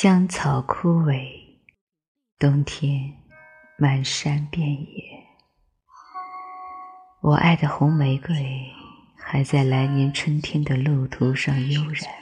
[0.00, 1.58] 香草枯萎，
[2.38, 3.16] 冬天
[3.76, 5.26] 满山遍野。
[7.20, 8.72] 我爱的红玫瑰
[9.16, 12.14] 还在来年春天的路途上悠然，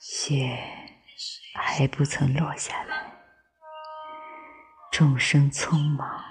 [0.00, 0.58] 雪
[1.54, 3.12] 还不曾落下来。
[4.90, 6.24] 众生匆忙，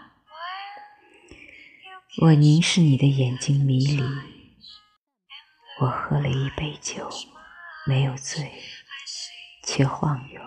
[2.21, 4.03] 我凝视你的眼睛迷离。
[5.80, 7.09] 我喝了一杯酒，
[7.88, 8.52] 没有醉。
[9.65, 10.41] 却晃悠，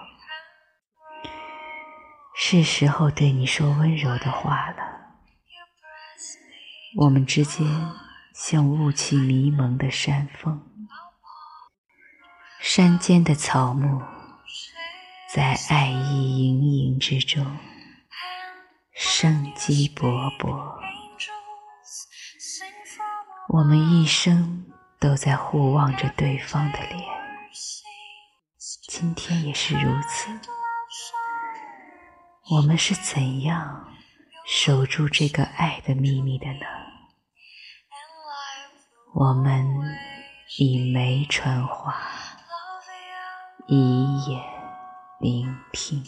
[2.36, 4.76] 是时候对你说温柔的话了。
[6.96, 7.66] 我们之间
[8.32, 10.62] 像雾气迷蒙的山峰，
[12.60, 14.00] 山间的草木
[15.34, 17.58] 在爱意盈盈之中
[18.94, 20.06] 生机勃
[20.38, 20.78] 勃。
[23.48, 24.64] 我们一生
[25.00, 27.17] 都在互望着对方的脸。
[28.88, 30.30] 今天也是如此，
[32.50, 33.86] 我们是怎样
[34.46, 36.64] 守住这个爱的秘密的呢？
[39.12, 39.62] 我们
[40.56, 42.02] 以眉传话，
[43.66, 44.42] 以眼
[45.20, 46.02] 聆听。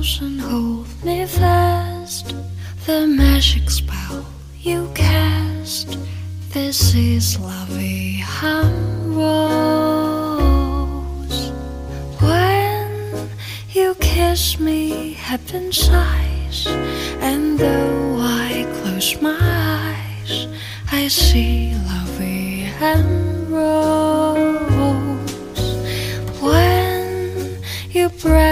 [0.00, 2.34] and hold me fast.
[2.86, 4.24] The magic spell
[4.58, 5.98] you cast.
[6.54, 10.32] This is Vie en Rose.
[12.18, 13.28] When
[13.72, 16.66] you kiss me, heaven sighs,
[17.20, 20.46] and though I close my eyes,
[20.90, 22.72] I see La Vie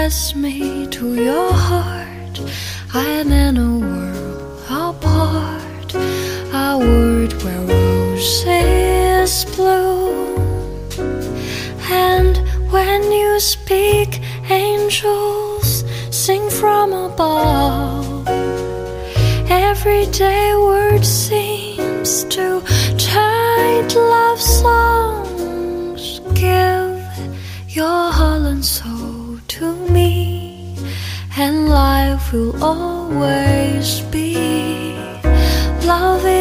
[0.09, 2.35] press me to your heart,
[2.95, 5.93] I'm in a world apart,
[6.51, 10.89] a world where roses bloom.
[12.07, 12.35] And
[12.71, 14.19] when you speak,
[14.49, 18.27] angels sing from above.
[19.47, 22.63] Everyday word seems to
[22.97, 26.19] chant love songs.
[26.33, 26.97] Give
[27.77, 28.98] your heart and soul
[31.39, 34.35] and life will always be
[35.85, 36.38] loving.